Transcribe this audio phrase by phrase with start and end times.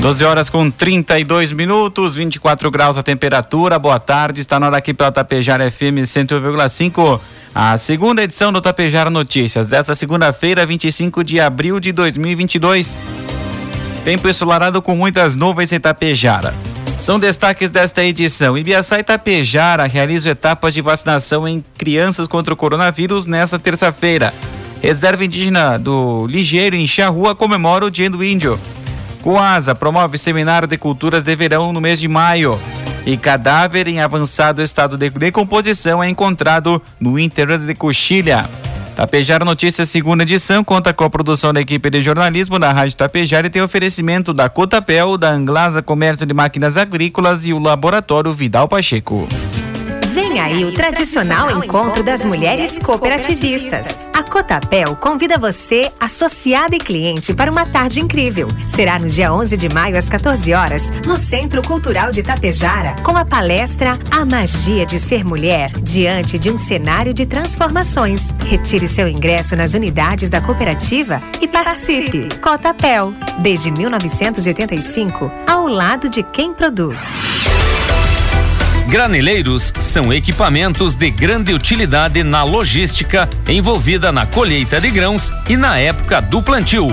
[0.00, 3.80] 12 horas com 32 minutos, 24 graus a temperatura.
[3.80, 7.20] Boa tarde, está na hora aqui pela Tapejara FM 101,5.
[7.52, 12.96] A segunda edição do Tapejara Notícias, desta segunda-feira, 25 de abril de 2022.
[14.04, 16.54] Tempo ensolarado com muitas nuvens em Tapejara.
[16.96, 18.56] São destaques desta edição.
[18.56, 24.32] Ibiaçá e Tapejara realizam etapas de vacinação em crianças contra o coronavírus nesta terça-feira.
[24.80, 28.58] Reserva indígena do Ligeiro, em Charrua, comemora o Dia do Índio.
[29.22, 32.58] Coasa promove seminário de culturas de verão no mês de maio.
[33.04, 38.44] E cadáver em avançado estado de decomposição é encontrado no interior de Coxilha.
[38.98, 43.46] Tapejara Notícias, segunda edição, conta com a produção da equipe de jornalismo da Rádio Tapejara
[43.46, 48.66] e tem oferecimento da Cotapel, da Anglasa Comércio de Máquinas Agrícolas e o Laboratório Vidal
[48.66, 49.28] Pacheco.
[50.20, 54.10] Vem aí o tradicional encontro das mulheres cooperativistas.
[54.12, 58.48] A Cotapel convida você, associada e cliente, para uma tarde incrível.
[58.66, 63.16] Será no dia 11 de maio, às 14 horas, no Centro Cultural de Tapejara, com
[63.16, 68.34] a palestra A Magia de Ser Mulher, diante de um cenário de transformações.
[68.44, 72.28] Retire seu ingresso nas unidades da cooperativa e participe.
[72.40, 77.67] Cotapel, desde 1985, ao lado de quem produz.
[78.88, 85.78] Graneleiros são equipamentos de grande utilidade na logística envolvida na colheita de grãos e na
[85.78, 86.86] época do plantio.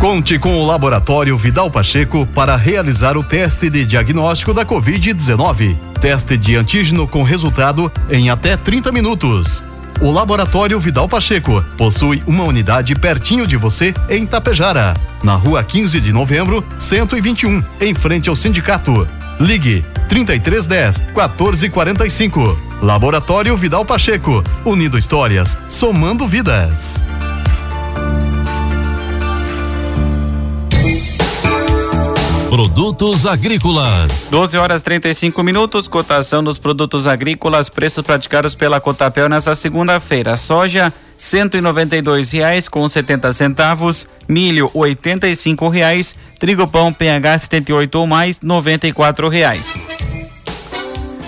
[0.00, 5.76] Conte com o Laboratório Vidal Pacheco para realizar o teste de diagnóstico da Covid-19.
[6.00, 9.64] Teste de antígeno com resultado em até 30 minutos.
[10.00, 14.92] O Laboratório Vidal Pacheco possui uma unidade pertinho de você em Tapejara,
[15.26, 19.06] na rua 15 de novembro, 121, em frente ao sindicato.
[19.40, 22.56] Ligue 3310 1445.
[22.80, 27.02] Laboratório Vidal Pacheco, unindo histórias, somando vidas.
[32.56, 34.26] Produtos agrícolas.
[34.30, 40.38] 12 horas 35 minutos, cotação dos produtos agrícolas, preços praticados pela Cotapel nessa segunda-feira.
[40.38, 46.16] Soja cento e noventa e dois reais com setenta centavos, milho oitenta e cinco reais,
[46.40, 49.74] trigo pão PH 78 ou mais noventa e quatro reais.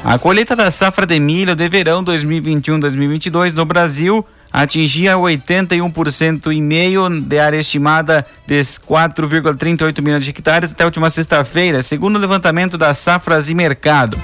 [0.03, 7.09] A colheita da safra de milho de verão 2021-2022 no Brasil atingia 81% e meio
[7.21, 12.79] de área estimada de 4,38 milhões de hectares até a última sexta-feira, segundo o levantamento
[12.79, 14.19] das safras e mercado.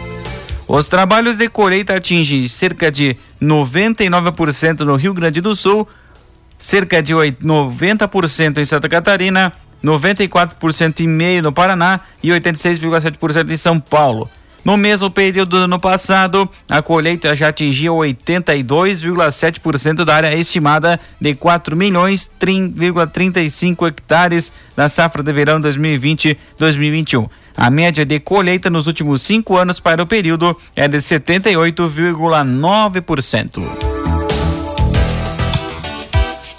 [0.67, 5.87] Os trabalhos de colheita atingem cerca de 99% no Rio Grande do Sul,
[6.59, 9.53] cerca de 90% em Santa Catarina,
[9.85, 14.31] 94% e meio no Paraná e 86,7% em São Paulo.
[14.65, 21.35] No mesmo período do ano passado, a colheita já atingiu 82,7% da área estimada de
[21.35, 27.29] 4 milhões 3,35 hectares da safra de verão 2020-2021.
[27.57, 33.63] A média de colheita nos últimos cinco anos para o período é de 78,9%.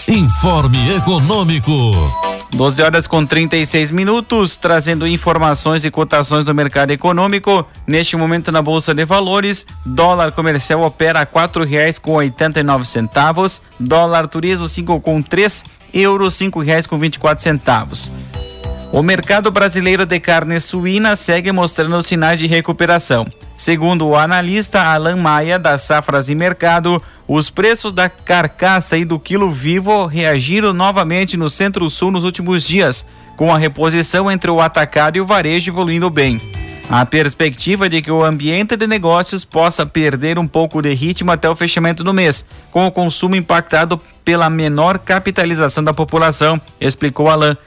[0.07, 2.24] Informe Econômico.
[2.55, 7.67] 12 horas com 36 minutos, trazendo informações e cotações do mercado econômico.
[7.85, 13.61] Neste momento na Bolsa de Valores, dólar comercial opera a quatro reais com oitenta centavos,
[13.77, 18.09] dólar turismo cinco com três, euro cinco reais com vinte centavos.
[18.89, 23.27] O mercado brasileiro de carne suína segue mostrando sinais de recuperação.
[23.57, 29.19] Segundo o analista Alan Maia, das Safras e Mercado, os preços da carcaça e do
[29.19, 33.05] quilo vivo reagiram novamente no Centro-Sul nos últimos dias,
[33.35, 36.37] com a reposição entre o atacado e o varejo evoluindo bem.
[36.87, 41.49] A perspectiva de que o ambiente de negócios possa perder um pouco de ritmo até
[41.49, 47.57] o fechamento do mês, com o consumo impactado pela menor capitalização da população, explicou Alan.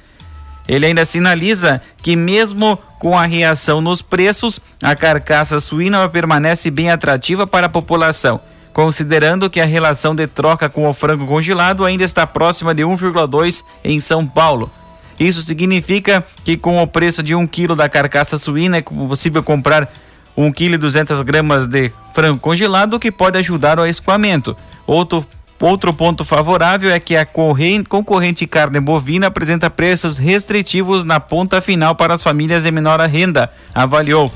[0.69, 6.91] Ele ainda sinaliza que, mesmo com a reação nos preços, a carcaça suína permanece bem
[6.91, 8.41] atrativa para a população,
[8.79, 13.65] considerando que a relação de troca com o frango congelado ainda está próxima de 1,2
[13.83, 14.71] em São Paulo.
[15.19, 19.93] Isso significa que, com o preço de um quilo da carcaça suína, é possível comprar
[20.37, 24.57] 1 kg e 200 gramas de frango congelado, que pode ajudar ao escoamento.
[24.87, 25.27] Outro
[25.61, 31.97] Outro ponto favorável é que a concorrente carne bovina apresenta preços restritivos na ponta final
[31.97, 34.33] para as famílias de menor renda, avaliou.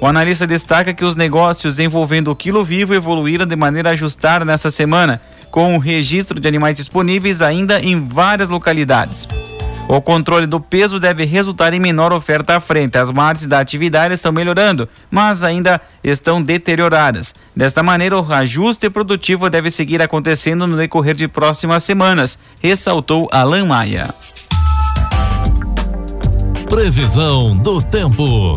[0.00, 4.70] O analista destaca que os negócios envolvendo o quilo vivo evoluíram de maneira ajustada nesta
[4.70, 5.20] semana,
[5.50, 9.26] com o registro de animais disponíveis ainda em várias localidades.
[9.88, 12.98] O controle do peso deve resultar em menor oferta à frente.
[12.98, 17.34] As margens da atividade estão melhorando, mas ainda estão deterioradas.
[17.54, 23.66] Desta maneira, o ajuste produtivo deve seguir acontecendo no decorrer de próximas semanas, ressaltou Alan
[23.66, 24.12] Maia.
[26.68, 28.56] Previsão do tempo.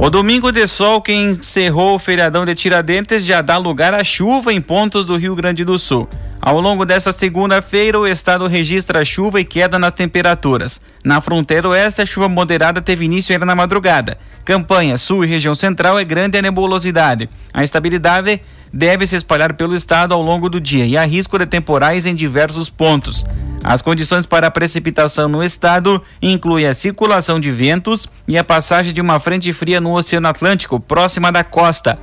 [0.00, 4.52] O domingo de sol que encerrou o feriadão de Tiradentes já dá lugar à chuva
[4.52, 6.08] em pontos do Rio Grande do Sul.
[6.48, 10.80] Ao longo desta segunda-feira, o estado registra chuva e queda nas temperaturas.
[11.04, 14.16] Na fronteira oeste, a chuva moderada teve início ainda na madrugada.
[14.46, 17.28] Campanha, sul e região central é grande a nebulosidade.
[17.52, 18.40] A estabilidade
[18.72, 22.14] deve se espalhar pelo estado ao longo do dia e há risco de temporais em
[22.14, 23.26] diversos pontos.
[23.62, 29.02] As condições para precipitação no estado incluem a circulação de ventos e a passagem de
[29.02, 31.94] uma frente fria no Oceano Atlântico, próxima da costa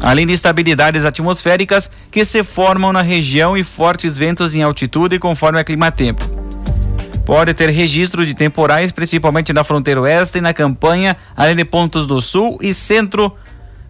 [0.00, 5.60] além de instabilidades atmosféricas que se formam na região e fortes ventos em altitude conforme
[5.60, 6.24] a clima-tempo.
[7.24, 12.06] Pode ter registro de temporais, principalmente na fronteira oeste e na campanha, além de pontos
[12.06, 13.32] do sul e centro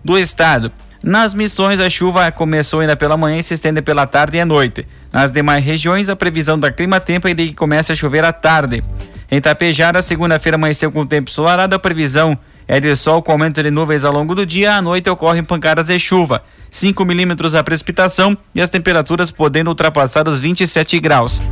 [0.05, 0.71] do estado.
[1.03, 4.45] Nas missões, a chuva começou ainda pela manhã e se estende pela tarde e à
[4.45, 4.87] noite.
[5.11, 8.83] Nas demais regiões, a previsão da clima-tempo é de que comece a chover à tarde.
[9.31, 12.37] Em Tapejara, segunda-feira amanheceu com tempo ensolarado, a previsão
[12.71, 14.77] é de sol com aumento de nuvens ao longo do dia.
[14.77, 16.41] À noite ocorrem pancadas de chuva.
[16.71, 21.43] 5 milímetros a precipitação e as temperaturas podendo ultrapassar os 27 graus.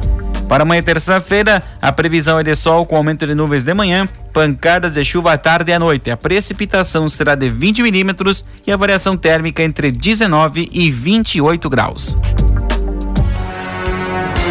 [0.48, 4.94] Para amanhã, terça-feira, a previsão é de sol com aumento de nuvens de manhã, pancadas
[4.94, 6.08] de chuva à tarde e à noite.
[6.08, 12.16] A precipitação será de 20 milímetros e a variação térmica entre 19 e 28 graus.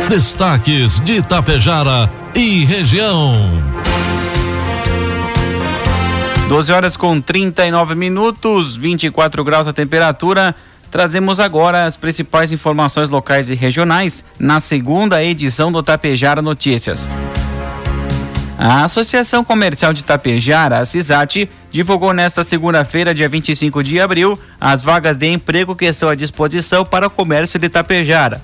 [0.10, 3.34] Destaques de Itapejara e região.
[6.48, 10.56] 12 horas com 39 minutos, 24 graus a temperatura.
[10.90, 17.10] Trazemos agora as principais informações locais e regionais na segunda edição do Tapejara Notícias.
[18.58, 24.82] A Associação Comercial de Tapejara, a CISAT, divulgou nesta segunda-feira, dia 25 de abril, as
[24.82, 28.42] vagas de emprego que estão à disposição para o comércio de Tapejara.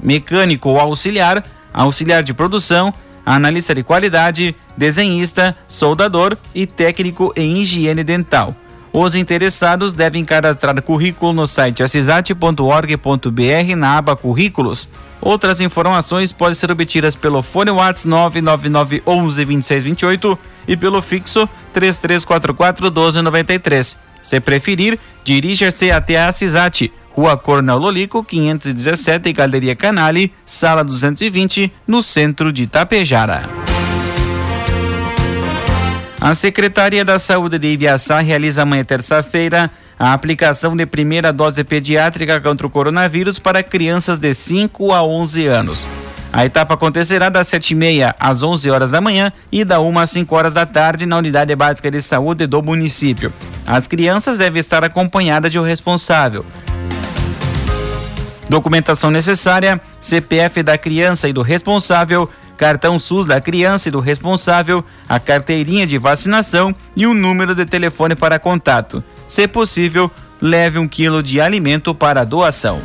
[0.00, 1.42] Mecânico auxiliar,
[1.72, 2.92] auxiliar de produção,
[3.26, 8.54] analista de qualidade, desenhista, soldador e técnico em higiene dental.
[8.92, 14.88] Os interessados devem cadastrar currículo no site assisate.org.br na aba Currículos.
[15.20, 20.38] Outras informações podem ser obtidas pelo fone WhatsApp 999 11 2628
[20.68, 23.96] e pelo fixo 3344 1293.
[24.22, 32.02] Se preferir, dirija-se até a Assisate Rua Coronel Lolico, 517, Galeria Canale, Sala 220, no
[32.02, 33.48] centro de Tapejara.
[36.20, 42.38] A Secretaria da Saúde de Ibiaçá realiza amanhã terça-feira a aplicação de primeira dose pediátrica
[42.38, 45.88] contra o coronavírus para crianças de 5 a 11 anos.
[46.30, 50.34] A etapa acontecerá das 7h30 às 11 horas da manhã e da 1 às 5
[50.36, 53.32] horas da tarde na Unidade Básica de Saúde do município.
[53.66, 56.44] As crianças devem estar acompanhadas de um responsável.
[58.48, 64.84] Documentação necessária: CPF da criança e do responsável, cartão SUS da criança e do responsável,
[65.08, 69.02] a carteirinha de vacinação e o um número de telefone para contato.
[69.26, 70.10] Se possível,
[70.40, 72.80] leve um quilo de alimento para doação.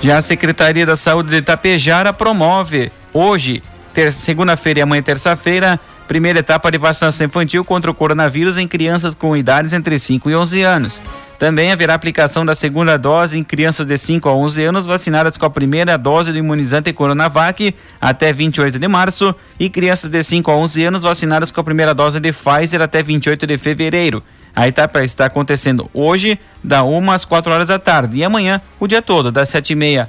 [0.00, 3.62] Já a Secretaria da Saúde de Itapejara promove hoje,
[4.10, 9.36] segunda-feira e amanhã terça-feira, primeira etapa de vacinação infantil contra o coronavírus em crianças com
[9.36, 11.02] idades entre 5 e 11 anos.
[11.42, 15.44] Também haverá aplicação da segunda dose em crianças de 5 a 11 anos vacinadas com
[15.44, 20.56] a primeira dose do imunizante Coronavac até 28 de março e crianças de 5 a
[20.56, 24.22] 11 anos vacinadas com a primeira dose de Pfizer até 28 de fevereiro.
[24.54, 28.86] A etapa está acontecendo hoje, da 1 às 4 horas da tarde, e amanhã, o
[28.86, 30.08] dia todo, das 7h30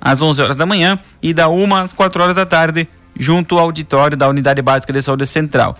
[0.00, 2.88] às 11 horas da manhã e da 1 às 4 horas da tarde,
[3.20, 5.76] junto ao auditório da Unidade Básica de Saúde Central.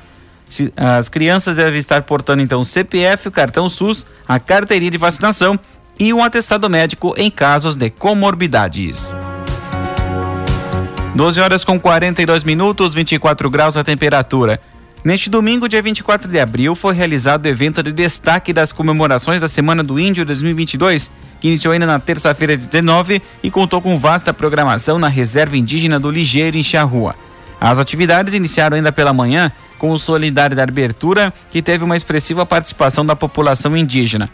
[0.77, 5.59] As crianças devem estar portando então o CPF, o cartão SUS, a carteirinha de vacinação
[5.99, 9.13] e um atestado médico em casos de comorbidades.
[11.15, 14.61] 12 horas com 42 minutos, 24 graus a temperatura.
[15.05, 19.47] Neste domingo, dia 24 de abril, foi realizado o evento de destaque das comemorações da
[19.47, 24.33] Semana do Índio 2022, que iniciou ainda na terça-feira de 19 e contou com vasta
[24.33, 27.15] programação na Reserva Indígena do Ligeiro, em Charrua.
[27.61, 29.53] As atividades iniciaram ainda pela manhã
[29.85, 34.31] com o Solidário da Abertura, que teve uma expressiva participação da população indígena.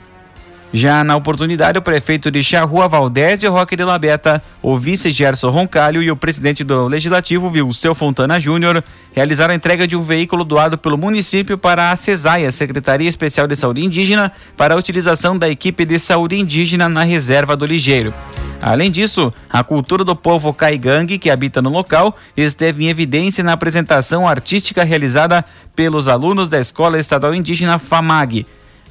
[0.72, 6.04] Já na oportunidade, o prefeito de Charrua, Valdésio Roque de Labeta, o vice Gerson Roncalho
[6.04, 10.78] e o presidente do Legislativo, Vilceu Fontana Júnior, realizaram a entrega de um veículo doado
[10.78, 15.84] pelo município para a CESAIA, Secretaria Especial de Saúde Indígena, para a utilização da equipe
[15.84, 18.14] de saúde indígena na reserva do Ligeiro.
[18.62, 23.54] Além disso, a cultura do povo caigangue que habita no local esteve em evidência na
[23.54, 28.46] apresentação artística realizada pelos alunos da Escola Estadual Indígena FAMAG.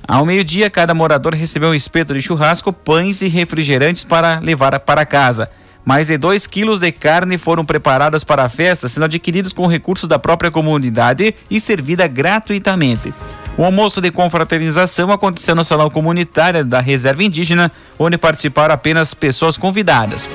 [0.07, 5.05] Ao meio-dia, cada morador recebeu um espeto de churrasco, pães e refrigerantes para levar para
[5.05, 5.49] casa.
[5.85, 10.09] Mais de 2 quilos de carne foram preparados para a festa, sendo adquiridos com recursos
[10.09, 13.13] da própria comunidade e servida gratuitamente.
[13.59, 19.57] O almoço de confraternização aconteceu no salão comunitário da Reserva Indígena, onde participaram apenas pessoas
[19.57, 20.29] convidadas.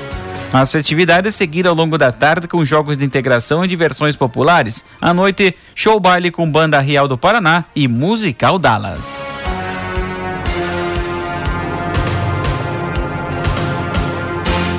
[0.53, 4.85] As festividades seguiram ao longo da tarde com jogos de integração e diversões populares.
[5.01, 9.23] À noite, show baile com banda Real do Paraná e musical Dallas.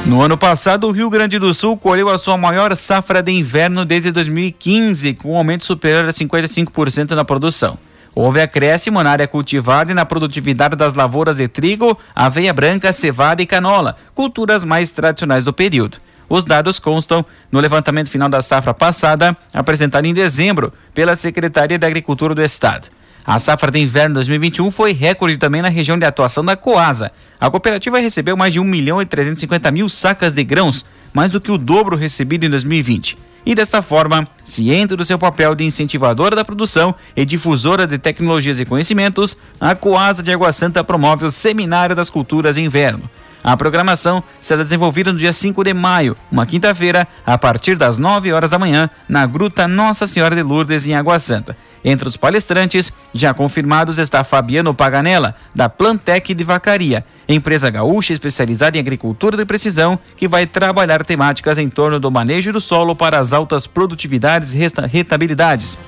[0.06, 3.84] No ano passado, o Rio Grande do Sul colheu a sua maior safra de inverno
[3.84, 7.76] desde 2015, com um aumento superior a 55% na produção.
[8.18, 13.42] Houve acréscimo na área cultivada e na produtividade das lavouras de trigo, aveia branca, cevada
[13.42, 15.98] e canola, culturas mais tradicionais do período.
[16.26, 21.86] Os dados constam no levantamento final da safra passada, apresentado em dezembro pela Secretaria da
[21.86, 22.88] Agricultura do Estado.
[23.22, 27.12] A safra de inverno 2021 foi recorde também na região de atuação da Coasa.
[27.38, 31.40] A cooperativa recebeu mais de 1 milhão e 350 mil sacas de grãos, mais do
[31.40, 33.18] que o dobro recebido em 2020.
[33.46, 38.58] E desta forma, ciente do seu papel de incentivadora da produção e difusora de tecnologias
[38.58, 43.08] e conhecimentos, a Coasa de Água Santa promove o Seminário das Culturas Inverno.
[43.46, 48.32] A programação será desenvolvida no dia 5 de maio, uma quinta-feira, a partir das 9
[48.32, 51.56] horas da manhã, na Gruta Nossa Senhora de Lourdes, em Água Santa.
[51.84, 58.78] Entre os palestrantes, já confirmados está Fabiano Paganella, da Plantec de Vacaria, empresa gaúcha especializada
[58.78, 63.20] em agricultura de precisão, que vai trabalhar temáticas em torno do manejo do solo para
[63.20, 65.78] as altas produtividades e rentabilidades.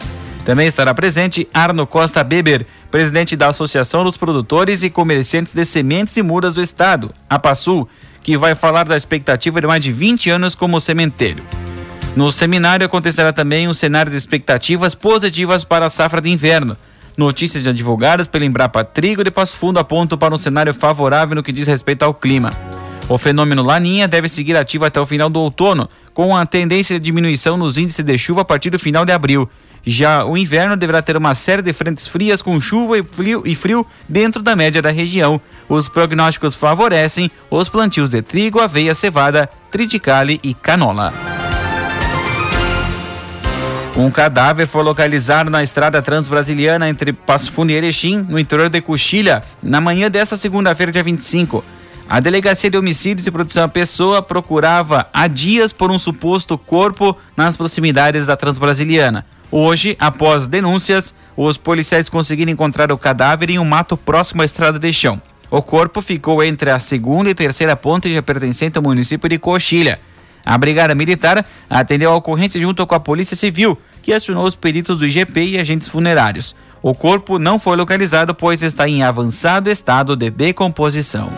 [0.49, 6.17] Também estará presente Arno Costa Beber, presidente da Associação dos Produtores e Comerciantes de Sementes
[6.17, 7.87] e Mudas do Estado, a PASSU,
[8.23, 11.43] que vai falar da expectativa de mais de 20 anos como sementeiro.
[12.17, 16.79] No seminário acontecerá também um cenário de expectativas positivas para a safra de inverno.
[17.15, 21.53] Notícias divulgadas pela Embrapa Trigo de Passo Fundo apontam para um cenário favorável no que
[21.53, 22.49] diz respeito ao clima.
[23.07, 27.05] O fenômeno Laninha deve seguir ativo até o final do outono, com a tendência de
[27.05, 29.47] diminuição nos índices de chuva a partir do final de abril.
[29.91, 33.55] Já o inverno deverá ter uma série de frentes frias com chuva e frio, e
[33.55, 35.41] frio dentro da média da região.
[35.67, 41.15] Os prognósticos favorecem os plantios de trigo, aveia, cevada, triticale e canola.
[43.97, 48.83] Um cadáver foi localizado na estrada transbrasiliana entre Passo Fundo e Erechim, no interior de
[48.83, 51.65] Coxilha, na manhã desta segunda-feira, dia 25.
[52.07, 57.17] A Delegacia de Homicídios e Proteção à Pessoa procurava há dias por um suposto corpo
[57.35, 59.25] nas proximidades da Transbrasiliana.
[59.51, 64.79] Hoje, após denúncias, os policiais conseguiram encontrar o cadáver em um mato próximo à estrada
[64.79, 65.21] de chão.
[65.51, 69.99] O corpo ficou entre a segunda e terceira ponte já pertencente ao município de Coxilha.
[70.45, 74.99] A Brigada Militar atendeu a ocorrência junto com a Polícia Civil, que acionou os peritos
[74.99, 76.55] do IGP e agentes funerários.
[76.83, 81.31] O corpo não foi localizado, pois está em avançado estado de decomposição.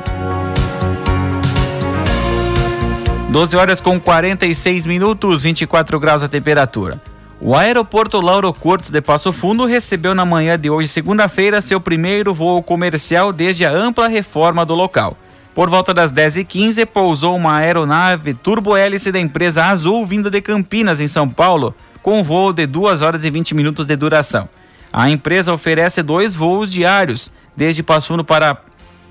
[3.30, 7.00] 12 horas com 46 minutos, 24 graus a temperatura.
[7.42, 12.34] O aeroporto Lauro Cortes de Passo Fundo recebeu na manhã de hoje, segunda-feira, seu primeiro
[12.34, 15.16] voo comercial desde a ampla reforma do local.
[15.54, 21.06] Por volta das 10h15, pousou uma aeronave turbo-hélice da empresa Azul vinda de Campinas, em
[21.06, 24.46] São Paulo, com voo de 2 horas e 20 minutos de duração.
[24.92, 28.58] A empresa oferece dois voos diários, desde Passo Fundo para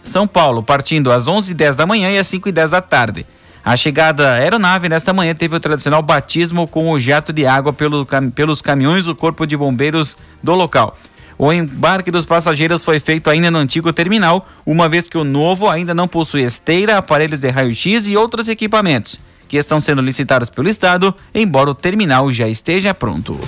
[0.04, 3.26] São Paulo, partindo às 11h10 da manhã e às 5h10 da tarde.
[3.64, 7.74] A chegada da aeronave nesta manhã teve o tradicional batismo com o jato de água
[7.74, 10.98] pelo, pelos caminhões do Corpo de Bombeiros do local.
[11.38, 15.70] O embarque dos passageiros foi feito ainda no antigo terminal, uma vez que o novo
[15.70, 20.68] ainda não possui esteira, aparelhos de raio-x e outros equipamentos, que estão sendo licitados pelo
[20.68, 23.40] Estado, embora o terminal já esteja pronto.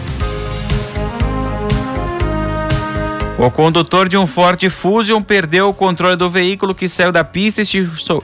[3.41, 7.63] O condutor de um Ford Fusion perdeu o controle do veículo que saiu da pista
[7.63, 7.65] e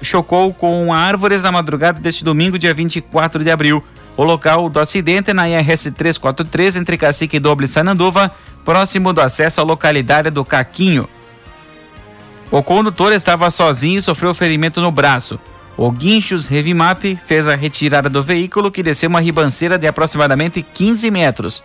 [0.04, 3.84] chocou com árvores na madrugada deste domingo, dia 24 de abril.
[4.16, 8.32] O local do acidente é na IRS 343 entre Cacique Doble e Sananduva,
[8.64, 11.10] próximo do acesso à localidade do Caquinho.
[12.52, 15.40] O condutor estava sozinho e sofreu ferimento no braço.
[15.76, 21.10] O Guinchos Revimap fez a retirada do veículo que desceu uma ribanceira de aproximadamente 15
[21.10, 21.64] metros.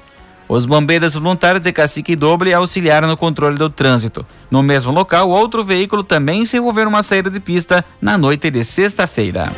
[0.49, 4.27] Os bombeiros voluntários de Cacique Doble auxiliaram no controle do trânsito.
[4.51, 8.63] No mesmo local, outro veículo também se envolveu numa saída de pista na noite de
[8.63, 9.53] sexta-feira.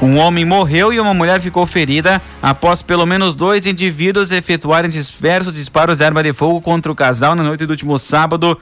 [0.00, 5.54] Um homem morreu e uma mulher ficou ferida após pelo menos dois indivíduos efetuarem diversos
[5.54, 8.58] disparos de arma de fogo contra o casal na noite do último sábado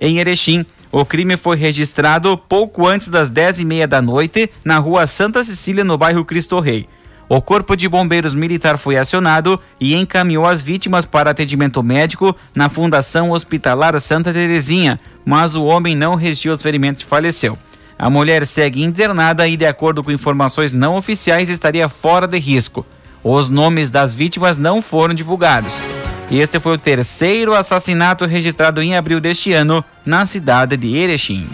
[0.00, 0.64] em Erechim.
[0.90, 5.44] O crime foi registrado pouco antes das 10 e meia da noite na rua Santa
[5.44, 6.88] Cecília, no bairro Cristo Rei.
[7.28, 12.70] O Corpo de Bombeiros Militar foi acionado e encaminhou as vítimas para atendimento médico na
[12.70, 17.58] Fundação Hospitalar Santa Terezinha, mas o homem não resistiu aos ferimentos e faleceu.
[17.98, 22.86] A mulher segue internada e, de acordo com informações não oficiais, estaria fora de risco.
[23.22, 25.82] Os nomes das vítimas não foram divulgados.
[26.30, 31.48] Este foi o terceiro assassinato registrado em abril deste ano na cidade de Erechim.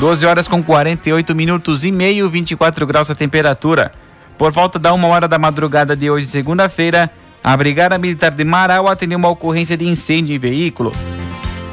[0.00, 3.92] 12 horas com 48 minutos e meio, 24 graus a temperatura.
[4.36, 7.08] Por volta da uma hora da madrugada de hoje, segunda-feira,
[7.42, 10.90] a Brigada Militar de Marau atendeu uma ocorrência de incêndio em veículo.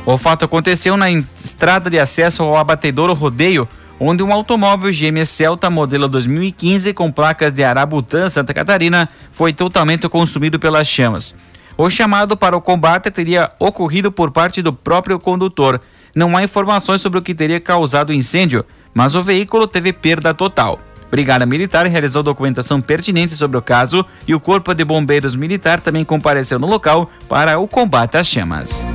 [0.05, 3.67] O fato aconteceu na estrada de acesso ao abatedouro Rodeio,
[4.03, 10.09] onde um automóvel GM Celta modelo 2015 com placas de Arabutã, Santa Catarina, foi totalmente
[10.09, 11.35] consumido pelas chamas.
[11.77, 15.79] O chamado para o combate teria ocorrido por parte do próprio condutor.
[16.15, 20.33] Não há informações sobre o que teria causado o incêndio, mas o veículo teve perda
[20.33, 20.79] total.
[21.11, 26.03] Brigada Militar realizou documentação pertinente sobre o caso e o Corpo de Bombeiros Militar também
[26.03, 28.87] compareceu no local para o combate às chamas.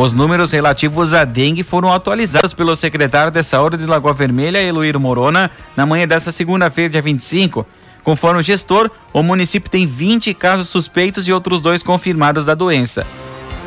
[0.00, 4.96] Os números relativos à dengue foram atualizados pelo secretário de Saúde de Lagoa Vermelha, Eloir
[4.96, 7.66] Morona, na manhã desta segunda-feira, dia 25.
[8.04, 13.04] Conforme o gestor, o município tem 20 casos suspeitos e outros dois confirmados da doença.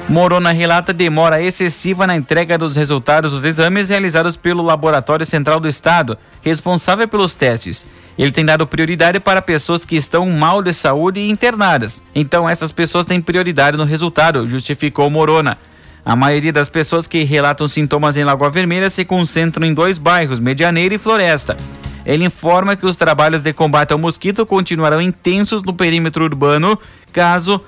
[0.07, 5.67] Morona relata demora excessiva na entrega dos resultados dos exames realizados pelo Laboratório Central do
[5.67, 7.85] Estado, responsável pelos testes.
[8.17, 12.01] Ele tem dado prioridade para pessoas que estão mal de saúde e internadas.
[12.15, 15.57] Então, essas pessoas têm prioridade no resultado, justificou Morona.
[16.03, 20.39] A maioria das pessoas que relatam sintomas em Lagoa Vermelha se concentram em dois bairros,
[20.39, 21.55] Medianeira e Floresta.
[22.05, 26.77] Ele informa que os trabalhos de combate ao mosquito continuarão intensos no perímetro urbano,
[27.13, 27.61] caso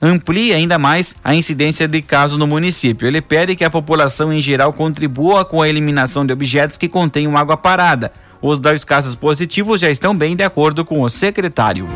[0.00, 3.06] amplie ainda mais a incidência de casos no município.
[3.06, 7.36] Ele pede que a população em geral contribua com a eliminação de objetos que contenham
[7.36, 8.12] água parada.
[8.40, 11.86] Os dois casos positivos já estão bem de acordo com o secretário.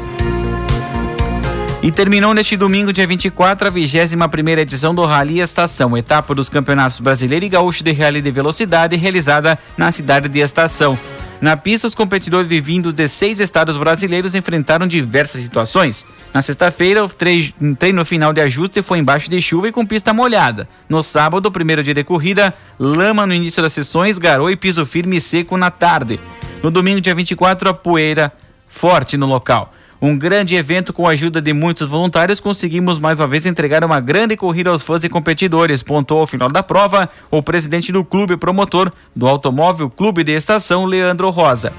[1.86, 6.98] E terminou neste domingo, dia 24, a 21 edição do Rally Estação, etapa dos Campeonatos
[6.98, 10.98] Brasileiro e Gaúcho de Rally de Velocidade, realizada na cidade de Estação.
[11.40, 16.04] Na pista, os competidores vindos de seis estados brasileiros enfrentaram diversas situações.
[16.34, 20.68] Na sexta-feira, o treino final de ajuste foi embaixo de chuva e com pista molhada.
[20.88, 25.18] No sábado, primeiro dia de corrida, lama no início das sessões, garoa e piso firme
[25.18, 26.18] e seco na tarde.
[26.64, 28.32] No domingo, dia 24, a poeira
[28.66, 29.72] forte no local.
[30.00, 33.98] Um grande evento com a ajuda de muitos voluntários, conseguimos mais uma vez entregar uma
[33.98, 38.36] grande corrida aos fãs e competidores, pontuou ao final da prova o presidente do clube
[38.36, 41.72] promotor do Automóvel Clube de Estação, Leandro Rosa.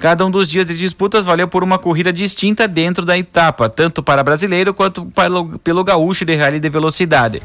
[0.00, 4.02] Cada um dos dias de disputas valeu por uma corrida distinta dentro da etapa, tanto
[4.02, 7.40] para brasileiro quanto pelo, pelo gaúcho de rally de velocidade.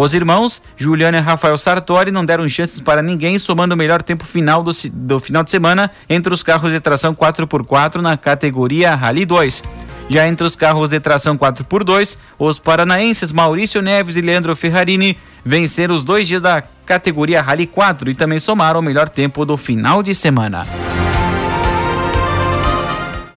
[0.00, 4.24] Os irmãos, Juliano e Rafael Sartori, não deram chances para ninguém, somando o melhor tempo
[4.24, 9.26] final do, do final de semana entre os carros de tração 4x4 na categoria Rally
[9.26, 9.60] 2.
[10.08, 15.96] Já entre os carros de tração 4x2, os paranaenses Maurício Neves e Leandro Ferrarini venceram
[15.96, 20.00] os dois dias da categoria Rally 4 e também somaram o melhor tempo do final
[20.00, 20.62] de semana.